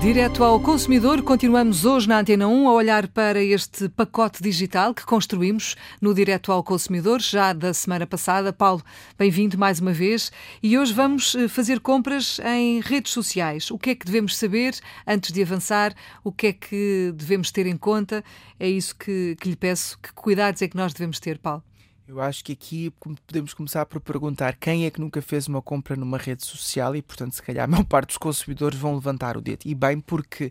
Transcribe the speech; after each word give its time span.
Direto 0.00 0.42
ao 0.42 0.58
consumidor, 0.58 1.20
continuamos 1.22 1.84
hoje 1.84 2.08
na 2.08 2.20
Antena 2.20 2.48
1 2.48 2.68
a 2.68 2.72
olhar 2.72 3.06
para 3.06 3.44
este 3.44 3.86
pacote 3.90 4.42
digital 4.42 4.94
que 4.94 5.04
construímos 5.04 5.76
no 6.00 6.14
Direto 6.14 6.50
ao 6.50 6.64
Consumidor, 6.64 7.20
já 7.20 7.52
da 7.52 7.74
semana 7.74 8.06
passada. 8.06 8.50
Paulo, 8.50 8.82
bem-vindo 9.18 9.58
mais 9.58 9.78
uma 9.78 9.92
vez. 9.92 10.32
E 10.62 10.78
hoje 10.78 10.94
vamos 10.94 11.34
eh, 11.34 11.48
fazer 11.48 11.80
compras 11.80 12.40
em 12.42 12.80
redes 12.80 13.12
sociais. 13.12 13.70
O 13.70 13.78
que 13.78 13.90
é 13.90 13.94
que 13.94 14.06
devemos 14.06 14.38
saber 14.38 14.74
antes 15.06 15.32
de 15.32 15.42
avançar? 15.42 15.94
O 16.24 16.32
que 16.32 16.46
é 16.46 16.52
que 16.54 17.12
devemos 17.14 17.50
ter 17.50 17.66
em 17.66 17.76
conta? 17.76 18.24
É 18.58 18.70
isso 18.70 18.96
que, 18.96 19.36
que 19.38 19.50
lhe 19.50 19.56
peço. 19.56 19.98
Que 19.98 20.14
cuidados 20.14 20.62
é 20.62 20.68
que 20.68 20.78
nós 20.78 20.94
devemos 20.94 21.20
ter, 21.20 21.36
Paulo? 21.38 21.62
Eu 22.10 22.20
acho 22.20 22.44
que 22.44 22.54
aqui 22.54 22.90
podemos 23.24 23.54
começar 23.54 23.86
por 23.86 24.00
perguntar 24.00 24.56
quem 24.56 24.84
é 24.84 24.90
que 24.90 25.00
nunca 25.00 25.22
fez 25.22 25.46
uma 25.46 25.62
compra 25.62 25.94
numa 25.94 26.18
rede 26.18 26.44
social 26.44 26.96
e, 26.96 27.00
portanto, 27.00 27.36
se 27.36 27.40
calhar 27.40 27.62
a 27.62 27.68
maior 27.68 27.84
parte 27.86 28.08
dos 28.08 28.16
consumidores 28.16 28.76
vão 28.76 28.96
levantar 28.96 29.36
o 29.36 29.40
dedo. 29.40 29.60
E 29.64 29.76
bem 29.76 30.00
porque 30.00 30.50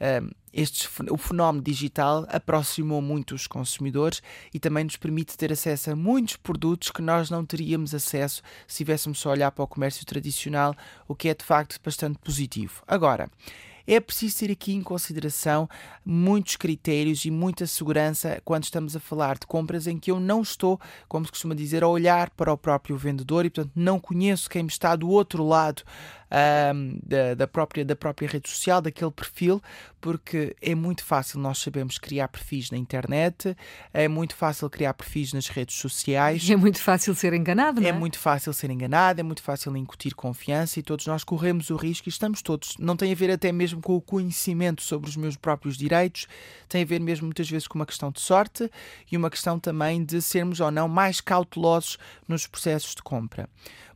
um, 0.00 0.30
estes, 0.52 0.88
o 1.10 1.16
fenómeno 1.16 1.64
digital 1.64 2.24
aproximou 2.28 3.02
muito 3.02 3.34
os 3.34 3.48
consumidores 3.48 4.22
e 4.54 4.60
também 4.60 4.84
nos 4.84 4.96
permite 4.96 5.36
ter 5.36 5.52
acesso 5.52 5.90
a 5.90 5.96
muitos 5.96 6.36
produtos 6.36 6.92
que 6.92 7.02
nós 7.02 7.28
não 7.28 7.44
teríamos 7.44 7.92
acesso 7.92 8.36
se 8.68 8.74
estivéssemos 8.74 9.18
só 9.18 9.30
a 9.30 9.32
olhar 9.32 9.50
para 9.50 9.64
o 9.64 9.66
comércio 9.66 10.06
tradicional, 10.06 10.76
o 11.08 11.14
que 11.16 11.28
é 11.28 11.34
de 11.34 11.44
facto 11.44 11.80
bastante 11.84 12.20
positivo. 12.20 12.84
Agora, 12.86 13.28
é 13.94 13.98
preciso 13.98 14.38
ter 14.38 14.52
aqui 14.52 14.72
em 14.72 14.82
consideração 14.82 15.68
muitos 16.04 16.54
critérios 16.54 17.24
e 17.24 17.30
muita 17.30 17.66
segurança 17.66 18.40
quando 18.44 18.62
estamos 18.62 18.94
a 18.94 19.00
falar 19.00 19.36
de 19.36 19.48
compras 19.48 19.88
em 19.88 19.98
que 19.98 20.12
eu 20.12 20.20
não 20.20 20.42
estou, 20.42 20.80
como 21.08 21.26
se 21.26 21.32
costuma 21.32 21.56
dizer, 21.56 21.82
a 21.82 21.88
olhar 21.88 22.30
para 22.30 22.52
o 22.52 22.56
próprio 22.56 22.96
vendedor 22.96 23.44
e, 23.44 23.50
portanto, 23.50 23.72
não 23.74 23.98
conheço 23.98 24.48
quem 24.48 24.64
está 24.66 24.94
do 24.94 25.08
outro 25.08 25.44
lado 25.44 25.82
um, 26.30 26.98
da, 27.02 27.34
da, 27.34 27.46
própria, 27.46 27.84
da 27.84 27.96
própria 27.96 28.28
rede 28.28 28.48
social, 28.48 28.80
daquele 28.80 29.10
perfil, 29.10 29.60
porque 30.00 30.56
é 30.62 30.74
muito 30.74 31.04
fácil 31.04 31.38
nós 31.38 31.58
sabemos 31.58 31.98
criar 31.98 32.28
perfis 32.28 32.70
na 32.70 32.78
internet, 32.78 33.56
é 33.92 34.08
muito 34.08 34.34
fácil 34.34 34.70
criar 34.70 34.94
perfis 34.94 35.32
nas 35.32 35.48
redes 35.48 35.76
sociais. 35.76 36.48
E 36.48 36.52
é 36.52 36.56
muito 36.56 36.80
fácil 36.80 37.14
ser 37.14 37.34
enganado, 37.34 37.80
não 37.80 37.86
é? 37.86 37.90
É 37.90 37.92
muito 37.92 38.18
fácil 38.18 38.52
ser 38.52 38.70
enganado, 38.70 39.20
é 39.20 39.22
muito 39.22 39.42
fácil 39.42 39.76
incutir 39.76 40.14
confiança 40.14 40.78
e 40.78 40.82
todos 40.82 41.06
nós 41.06 41.24
corremos 41.24 41.70
o 41.70 41.76
risco 41.76 42.08
e 42.08 42.10
estamos 42.10 42.42
todos. 42.42 42.76
Não 42.78 42.96
tem 42.96 43.12
a 43.12 43.14
ver 43.14 43.30
até 43.30 43.52
mesmo 43.52 43.80
com 43.80 43.96
o 43.96 44.00
conhecimento 44.00 44.82
sobre 44.82 45.10
os 45.10 45.16
meus 45.16 45.36
próprios 45.36 45.76
direitos, 45.76 46.26
tem 46.68 46.82
a 46.82 46.86
ver 46.86 47.00
mesmo 47.00 47.26
muitas 47.26 47.48
vezes 47.50 47.66
com 47.66 47.78
uma 47.78 47.86
questão 47.86 48.10
de 48.10 48.20
sorte 48.20 48.70
e 49.10 49.16
uma 49.16 49.30
questão 49.30 49.58
também 49.58 50.04
de 50.04 50.22
sermos 50.22 50.60
ou 50.60 50.70
não 50.70 50.88
mais 50.88 51.20
cautelosos 51.20 51.98
nos 52.26 52.46
processos 52.46 52.94
de 52.94 53.02
compra. 53.02 53.48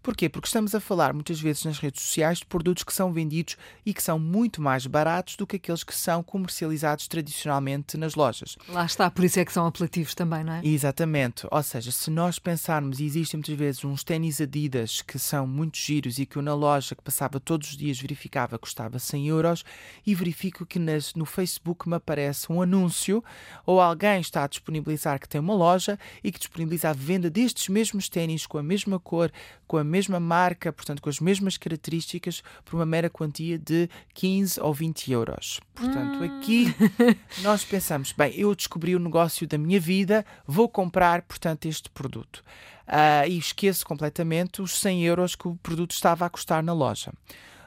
Porquê? 0.04 0.28
Porque 0.28 0.46
estamos 0.46 0.74
a 0.74 0.80
falar 0.80 1.14
muitas 1.14 1.40
vezes 1.40 1.64
nas 1.64 1.78
redes 1.78 2.02
sociais 2.02 2.40
de 2.40 2.44
produtos 2.44 2.84
que 2.84 2.92
são 2.92 3.10
vendidos 3.10 3.56
e 3.86 3.94
que 3.94 4.02
são 4.02 4.18
muito 4.18 4.60
mais 4.60 4.86
baratos 4.86 5.34
do 5.34 5.46
que 5.46 5.56
aqueles 5.56 5.82
que 5.82 5.94
são 5.94 6.22
comercializados 6.22 7.08
tradicionalmente 7.08 7.96
nas 7.96 8.14
lojas. 8.14 8.58
Lá 8.68 8.84
está, 8.84 9.10
por 9.10 9.24
isso 9.24 9.40
é 9.40 9.44
que 9.46 9.52
são 9.52 9.66
apelativos 9.66 10.14
também, 10.14 10.44
não 10.44 10.52
é? 10.52 10.60
Exatamente. 10.62 11.46
Ou 11.50 11.62
seja, 11.62 11.90
se 11.90 12.10
nós 12.10 12.38
pensarmos, 12.38 13.00
existem 13.00 13.38
muitas 13.38 13.56
vezes 13.56 13.82
uns 13.82 14.04
ténis 14.04 14.42
Adidas 14.42 15.00
que 15.00 15.18
são 15.18 15.46
muito 15.46 15.78
giros 15.78 16.18
e 16.18 16.26
que 16.26 16.36
eu 16.36 16.42
na 16.42 16.54
loja 16.54 16.94
que 16.94 17.02
passava 17.02 17.40
todos 17.40 17.70
os 17.70 17.76
dias 17.76 17.98
verificava 17.98 18.58
custava 18.58 18.98
100 18.98 19.28
euros 19.28 19.64
e 20.06 20.14
verifico 20.14 20.66
que 20.66 20.78
nas, 20.78 21.14
no 21.14 21.24
Facebook 21.24 21.88
me 21.88 21.96
aparece 21.96 22.52
um 22.52 22.60
anúncio 22.60 23.24
ou 23.64 23.80
alguém 23.80 24.20
está 24.20 24.44
a 24.44 24.48
disponibilizar 24.48 25.18
que 25.18 25.26
tem 25.26 25.40
uma 25.40 25.54
loja 25.54 25.98
e 26.22 26.30
que 26.30 26.38
disponibiliza 26.38 26.90
a 26.90 26.92
venda 26.92 27.30
destes 27.30 27.70
mesmos 27.70 28.10
ténis 28.10 28.46
com 28.46 28.58
a 28.58 28.62
mesma 28.62 29.00
cor, 29.00 29.32
com 29.74 29.78
a 29.78 29.82
mesma 29.82 30.20
marca, 30.20 30.72
portanto, 30.72 31.02
com 31.02 31.10
as 31.10 31.18
mesmas 31.18 31.56
características, 31.56 32.44
por 32.64 32.76
uma 32.76 32.86
mera 32.86 33.10
quantia 33.10 33.58
de 33.58 33.90
15 34.14 34.60
ou 34.60 34.72
20 34.72 35.10
euros. 35.10 35.60
Portanto, 35.74 36.20
hum. 36.20 36.38
aqui 36.38 36.72
nós 37.42 37.64
pensamos, 37.64 38.12
bem, 38.12 38.32
eu 38.38 38.54
descobri 38.54 38.94
o 38.94 39.00
negócio 39.00 39.48
da 39.48 39.58
minha 39.58 39.80
vida, 39.80 40.24
vou 40.46 40.68
comprar, 40.68 41.22
portanto, 41.22 41.66
este 41.66 41.90
produto. 41.90 42.44
Uh, 42.86 43.26
e 43.28 43.36
esqueço 43.36 43.84
completamente 43.84 44.62
os 44.62 44.78
100 44.78 45.04
euros 45.06 45.34
que 45.34 45.48
o 45.48 45.56
produto 45.56 45.90
estava 45.90 46.24
a 46.24 46.30
custar 46.30 46.62
na 46.62 46.72
loja. 46.72 47.12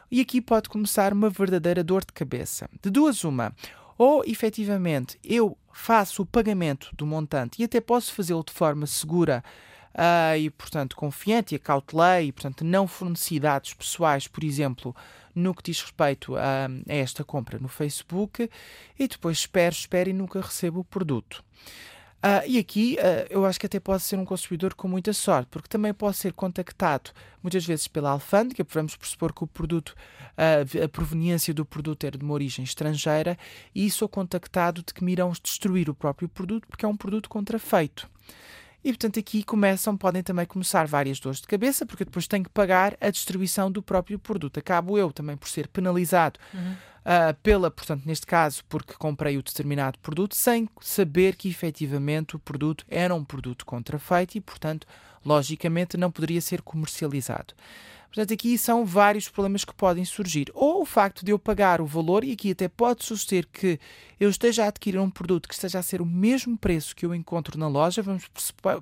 E 0.09 0.21
aqui 0.21 0.39
pode 0.39 0.69
começar 0.69 1.11
uma 1.11 1.29
verdadeira 1.29 1.83
dor 1.83 2.05
de 2.05 2.13
cabeça. 2.13 2.69
De 2.81 2.89
duas, 2.89 3.25
uma. 3.25 3.53
Ou 3.97 4.23
efetivamente 4.25 5.19
eu 5.25 5.57
faço 5.73 6.21
o 6.21 6.25
pagamento 6.25 6.89
do 6.95 7.05
montante 7.05 7.61
e 7.61 7.65
até 7.65 7.81
posso 7.81 8.13
fazê-lo 8.13 8.45
de 8.45 8.53
forma 8.53 8.87
segura 8.87 9.43
uh, 9.97 10.37
e, 10.37 10.49
portanto, 10.49 10.95
confiante 10.95 11.53
e 11.53 11.57
acautelei, 11.57 12.27
e, 12.27 12.31
portanto, 12.31 12.63
não 12.63 12.87
forneci 12.87 13.39
dados 13.39 13.73
pessoais, 13.73 14.27
por 14.27 14.43
exemplo, 14.43 14.95
no 15.33 15.53
que 15.53 15.63
diz 15.63 15.81
respeito 15.81 16.35
a, 16.35 16.67
a 16.87 16.93
esta 16.93 17.23
compra 17.23 17.59
no 17.59 17.67
Facebook, 17.67 18.49
e 18.97 19.07
depois 19.07 19.39
espero, 19.39 19.73
espero 19.73 20.09
e 20.09 20.13
nunca 20.13 20.39
recebo 20.39 20.79
o 20.79 20.83
produto. 20.83 21.43
Uh, 22.17 22.41
e 22.47 22.57
aqui 22.57 22.97
uh, 22.99 23.27
eu 23.29 23.45
acho 23.45 23.59
que 23.59 23.67
até 23.67 23.79
pode 23.79 24.01
ser 24.01 24.17
um 24.17 24.25
consumidor 24.25 24.73
com 24.73 24.87
muita 24.87 25.13
sorte, 25.13 25.49
porque 25.51 25.69
também 25.69 25.93
pode 25.93 26.17
ser 26.17 26.33
contactado 26.33 27.11
muitas 27.43 27.63
vezes 27.63 27.87
pela 27.87 28.09
alfândega, 28.09 28.65
vamos 28.67 28.95
pressupor 28.95 29.31
que 29.31 29.43
o 29.43 29.47
produto, 29.47 29.95
uh, 30.31 30.83
a 30.83 30.89
proveniência 30.89 31.53
do 31.53 31.63
produto 31.63 32.05
era 32.05 32.17
de 32.17 32.23
uma 32.25 32.33
origem 32.33 32.63
estrangeira, 32.63 33.37
e 33.73 33.89
sou 33.91 34.09
contactado 34.09 34.81
de 34.81 34.95
que 34.95 35.03
me 35.03 35.11
irão 35.11 35.31
destruir 35.43 35.91
o 35.91 35.93
próprio 35.93 36.27
produto 36.27 36.67
porque 36.67 36.85
é 36.85 36.87
um 36.87 36.97
produto 36.97 37.29
contrafeito. 37.29 38.09
E 38.87 38.91
portanto 38.93 39.19
aqui 39.19 39.43
começam, 39.43 39.97
podem 39.97 40.23
também 40.23 40.45
começar 40.45 40.87
várias 40.87 41.19
dores 41.19 41.41
de 41.41 41.47
cabeça, 41.47 41.85
porque 41.85 42.05
depois 42.05 42.25
tenho 42.25 42.45
que 42.45 42.49
pagar 42.49 42.95
a 43.01 43.09
distribuição 43.09 43.69
do 43.69 43.83
próprio 43.83 44.17
produto. 44.17 44.59
Acabo 44.59 44.97
eu 44.97 45.11
também 45.11 45.35
por 45.35 45.49
ser 45.49 45.67
penalizado 45.67 46.39
uhum. 46.53 46.71
uh, 46.71 47.33
pela, 47.43 47.69
portanto, 47.69 48.05
neste 48.05 48.25
caso, 48.25 48.63
porque 48.69 48.93
comprei 48.93 49.37
o 49.37 49.43
determinado 49.43 49.99
produto 49.99 50.37
sem 50.37 50.69
saber 50.79 51.35
que 51.35 51.49
efetivamente 51.49 52.37
o 52.37 52.39
produto 52.39 52.85
era 52.87 53.13
um 53.13 53.25
produto 53.25 53.65
contrafeito 53.65 54.37
e, 54.37 54.39
portanto, 54.39 54.87
logicamente 55.25 55.97
não 55.97 56.09
poderia 56.09 56.39
ser 56.39 56.61
comercializado. 56.61 57.53
Portanto, 58.07 58.33
aqui 58.33 58.57
são 58.57 58.85
vários 58.85 59.29
problemas 59.29 59.63
que 59.63 59.75
podem 59.75 60.03
surgir. 60.03 60.47
Ou 60.53 60.81
o 60.81 60.85
facto 60.85 61.23
de 61.23 61.31
eu 61.31 61.37
pagar 61.37 61.81
o 61.81 61.85
valor, 61.85 62.23
e 62.23 62.31
aqui 62.31 62.51
até 62.51 62.67
pode 62.67 63.03
suceder 63.03 63.45
que 63.45 63.79
eu 64.19 64.29
esteja 64.29 64.63
a 64.63 64.67
adquirir 64.67 64.99
um 64.99 65.09
produto 65.09 65.47
que 65.47 65.53
esteja 65.53 65.79
a 65.79 65.83
ser 65.83 66.01
o 66.01 66.05
mesmo 66.05 66.57
preço 66.57 66.95
que 66.95 67.05
eu 67.05 67.13
encontro 67.13 67.59
na 67.59 67.67
loja, 67.67 68.01
vamos 68.01 68.27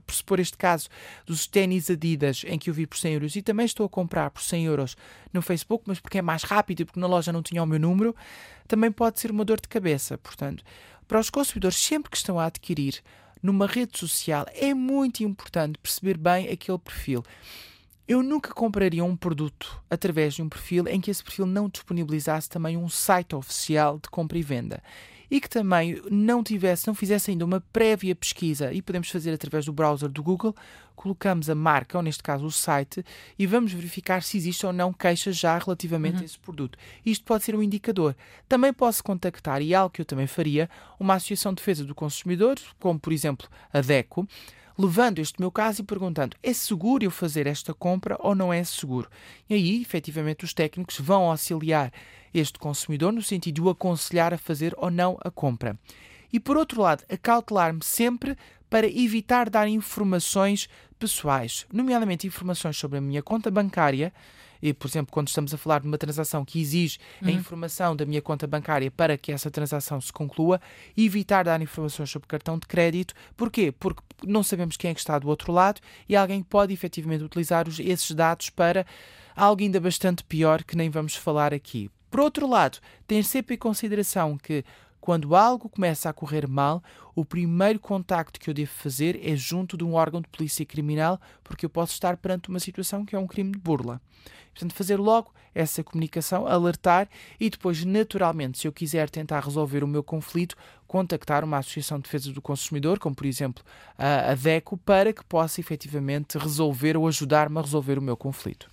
pressupor 0.06 0.40
este 0.40 0.58
caso 0.58 0.88
dos 1.26 1.48
ténis 1.48 1.90
Adidas, 1.90 2.44
em 2.48 2.58
que 2.58 2.70
eu 2.70 2.74
vi 2.74 2.88
por 2.88 2.98
100 2.98 3.14
euros 3.14 3.36
e 3.36 3.42
também 3.42 3.66
estou 3.66 3.86
a 3.86 3.90
comprar 3.90 4.30
por 4.30 4.42
100 4.42 4.66
euros 4.66 4.96
no 5.34 5.42
Facebook, 5.42 5.84
mas 5.88 6.00
porque 6.00 6.20
é 6.20 6.22
mais 6.22 6.44
rápido 6.44 6.82
e 6.82 6.86
porque 6.86 7.00
na 7.00 7.08
loja 7.08 7.34
não 7.34 7.44
tinha 7.44 7.62
o 7.62 7.66
meu 7.66 7.80
número, 7.80 8.16
também 8.68 8.92
pode 8.92 9.20
ser 9.20 9.32
uma 9.32 9.44
dor 9.44 9.60
de 9.60 9.68
cabeça. 9.68 10.18
Portanto, 10.18 10.64
para 11.08 11.20
os 11.20 11.30
consumidores, 11.30 11.78
sempre 11.78 12.10
que 12.10 12.18
estão 12.18 12.40
a 12.40 12.46
adquirir 12.46 13.02
numa 13.44 13.68
rede 13.68 13.98
social, 14.00 14.46
é 14.54 14.74
muito 14.74 15.24
importante 15.24 15.78
perceber 15.78 16.18
bem 16.18 16.50
aquele 16.50 16.80
perfil. 16.80 17.24
Eu 18.08 18.22
nunca 18.22 18.54
compraria 18.54 19.04
um 19.04 19.16
produto 19.16 19.82
através 19.90 20.36
de 20.36 20.42
um 20.42 20.50
perfil 20.50 20.88
em 20.88 21.02
que 21.02 21.10
esse 21.10 21.24
perfil 21.24 21.46
não 21.46 21.68
disponibilizasse 21.68 22.48
também 22.48 22.78
um 22.78 22.88
site 22.88 23.36
oficial 23.36 23.98
de 23.98 24.10
compra 24.10 24.38
e 24.38 24.44
venda 24.44 24.82
e 25.30 25.42
que 25.42 25.50
também 25.50 26.02
não 26.10 26.44
tivesse, 26.44 26.88
não 26.88 26.96
fizesse 26.96 27.32
ainda 27.32 27.46
uma 27.46 27.62
prévia 27.74 28.16
pesquisa 28.16 28.72
e 28.72 28.82
podemos 28.82 29.10
fazer 29.10 29.34
através 29.34 29.66
do 29.66 29.74
browser 29.74 30.10
do 30.10 30.22
Google, 30.22 30.56
colocamos 30.96 31.50
a 31.50 31.56
marca, 31.56 31.98
ou 31.98 32.04
neste 32.04 32.24
caso 32.24 32.46
o 32.46 32.52
site, 32.52 33.04
e 33.38 33.46
vamos 33.46 33.74
verificar 33.74 34.24
se 34.24 34.38
existe 34.38 34.66
ou 34.66 34.72
não 34.72 34.94
queixa 34.94 35.32
já 35.32 35.58
relativamente 35.58 36.18
uhum. 36.18 36.22
a 36.22 36.26
esse 36.26 36.40
produto. 36.40 36.78
Isto 37.06 37.26
pode 37.26 37.44
ser 37.44 37.56
um 37.56 37.64
indicador. 37.64 38.16
Também 38.48 38.72
posso 38.72 39.04
contactar, 39.04 39.62
e 39.62 39.74
algo 39.74 39.94
que 39.94 40.02
eu 40.02 40.06
também 40.06 40.28
faria, 40.28 40.70
uma 41.00 41.16
associação 41.16 41.54
de 41.54 41.58
defesa 41.58 41.84
do 41.84 41.96
consumidor, 41.96 42.56
como 42.80 43.00
por 43.00 43.12
exemplo 43.12 43.48
a 43.74 43.82
DECO, 43.82 44.28
levando 44.78 45.20
este 45.20 45.40
meu 45.40 45.52
caso 45.52 45.82
e 45.82 45.86
perguntando: 45.86 46.36
é 46.44 46.54
seguro 46.54 47.04
eu 47.04 47.12
fazer 47.12 47.48
esta 47.48 47.74
compra 47.74 48.18
ou 48.20 48.36
não 48.36 48.54
é 48.54 48.64
seguro? 48.64 49.10
E 49.50 49.54
aí, 49.54 49.82
efetivamente, 49.82 50.44
os 50.44 50.54
técnicos 50.54 51.00
vão 51.00 51.30
auxiliar 51.30 51.92
este 52.34 52.60
consumidor 52.60 53.14
no 53.14 53.22
sentido 53.22 53.56
de 53.56 53.62
o 53.62 53.70
aconselhar 53.70 54.34
a 54.34 54.38
fazer 54.38 54.74
ou 54.78 54.92
não 54.92 55.18
a 55.24 55.32
compra. 55.32 55.78
E 56.32 56.40
por 56.40 56.58
outro 56.58 56.82
lado, 56.82 57.04
acautelar-me 57.10 57.84
sempre 57.84 58.38
para 58.70 58.88
evitar 58.88 59.50
dar 59.50 59.68
informações 59.68 60.68
pessoais, 61.00 61.66
nomeadamente 61.72 62.28
informações 62.28 62.78
sobre 62.78 62.98
a 62.98 63.02
minha 63.02 63.22
conta 63.22 63.50
bancária, 63.50 64.12
e, 64.62 64.74
por 64.74 64.88
exemplo, 64.88 65.12
quando 65.12 65.28
estamos 65.28 65.54
a 65.54 65.58
falar 65.58 65.80
de 65.80 65.88
uma 65.88 65.98
transação 65.98 66.44
que 66.46 66.60
exige 66.60 67.00
uhum. 67.22 67.30
a 67.30 67.32
informação 67.32 67.96
da 67.96 68.06
minha 68.06 68.22
conta 68.22 68.48
bancária 68.48 68.90
para 68.92 69.18
que 69.18 69.32
essa 69.32 69.52
transação 69.52 70.00
se 70.00 70.12
conclua, 70.12 70.60
evitar 70.98 71.44
dar 71.44 71.62
informações 71.62 72.10
sobre 72.10 72.28
cartão 72.28 72.58
de 72.58 72.68
crédito. 72.68 73.14
Porquê? 73.36 73.72
Porque 73.72 74.02
não 74.24 74.44
sabemos 74.44 74.78
quem 74.78 74.92
é 74.92 74.94
que 74.94 75.00
está 75.00 75.18
do 75.20 75.28
outro 75.28 75.52
lado 75.52 75.82
e 76.08 76.16
alguém 76.16 76.42
pode 76.42 76.74
efetivamente 76.74 77.24
utilizar 77.24 77.68
os, 77.68 77.80
esses 77.80 78.12
dados 78.12 78.50
para 78.50 78.86
algo 79.36 79.62
ainda 79.62 79.80
bastante 79.80 80.24
pior 80.24 80.64
que 80.64 80.78
nem 80.78 80.90
vamos 80.90 81.16
falar 81.16 81.54
aqui. 81.54 81.90
Por 82.10 82.22
outro 82.22 82.48
lado, 82.48 82.78
ter 83.06 83.24
sempre 83.26 83.56
em 83.56 83.58
consideração 83.58 84.38
que 84.38 84.64
quando 85.06 85.36
algo 85.36 85.70
começa 85.70 86.10
a 86.10 86.14
correr 86.14 86.48
mal, 86.48 86.84
o 87.14 87.24
primeiro 87.24 87.80
contacto 87.80 88.40
que 88.40 88.50
eu 88.50 88.56
devo 88.56 88.72
fazer 88.72 89.20
é 89.24 89.36
junto 89.36 89.78
de 89.78 89.84
um 89.84 89.94
órgão 89.94 90.20
de 90.20 90.28
polícia 90.28 90.66
criminal, 90.66 91.22
porque 91.44 91.64
eu 91.64 91.70
posso 91.70 91.94
estar 91.94 92.18
perante 92.18 92.50
uma 92.50 92.60
situação 92.60 93.06
que 93.06 93.16
é 93.16 93.20
um 93.20 93.28
crime 93.28 93.52
de 93.52 93.60
burla. 93.60 94.02
Portanto, 94.52 94.74
fazer 94.74 94.96
logo 94.98 95.32
essa 95.54 95.84
comunicação, 95.84 96.48
alertar 96.48 97.08
e 97.40 97.52
depois, 97.52 97.86
naturalmente, 97.86 98.58
se 98.58 98.68
eu 98.68 98.72
quiser 98.72 99.08
tentar 99.12 99.42
resolver 99.42 99.84
o 99.84 99.88
meu 99.88 100.02
conflito, 100.02 100.58
contactar 100.88 101.44
uma 101.44 101.60
associação 101.60 102.00
de 102.00 102.06
defesa 102.06 102.34
do 102.34 102.42
consumidor, 102.42 102.98
como 102.98 103.16
por 103.16 103.28
exemplo 103.28 103.64
a 103.96 104.34
DECO, 104.34 104.76
para 104.76 105.14
que 105.14 105.24
possa 105.24 105.60
efetivamente 105.62 106.36
resolver 106.36 106.98
ou 106.98 107.08
ajudar-me 107.08 107.60
a 107.60 107.62
resolver 107.62 108.00
o 108.00 108.02
meu 108.02 108.18
conflito. 108.18 108.68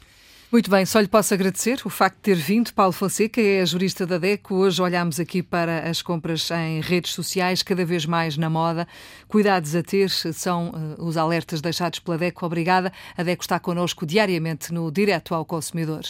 Muito 0.53 0.71
bem, 0.71 0.85
só 0.85 1.01
lhe 1.01 1.09
posso 1.09 1.33
agradecer 1.33 1.81
o 1.83 1.89
facto 1.89 2.17
de 2.17 2.23
ter 2.25 2.35
vindo. 2.35 2.75
Paulo 2.75 2.93
Fonseca 2.93 3.41
é 3.41 3.65
jurista 3.65 4.07
da 4.07 4.19
DECO. 4.19 4.55
Hoje 4.55 4.83
olhamos 4.83 5.19
aqui 5.19 5.43
para 5.43 5.89
as 5.89 6.03
compras 6.03 6.51
em 6.51 6.79
redes 6.83 7.15
sociais, 7.15 7.63
cada 7.63 7.87
vez 7.87 8.05
mais 8.05 8.37
na 8.37 8.51
moda. 8.51 8.87
Cuidados 9.27 9.75
a 9.75 9.83
ter 9.83 10.11
são 10.11 10.69
uh, 10.69 11.03
os 11.03 11.17
alertas 11.17 11.63
deixados 11.63 12.01
pela 12.01 12.19
DECO. 12.19 12.45
Obrigada. 12.45 12.93
A 13.17 13.23
DECO 13.23 13.43
está 13.43 13.59
connosco 13.59 14.05
diariamente 14.05 14.75
no 14.75 14.93
Direto 14.93 15.35
ao 15.35 15.43
Consumidor. 15.43 16.03